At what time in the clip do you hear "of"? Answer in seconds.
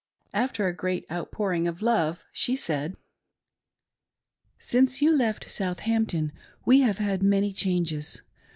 1.67-1.83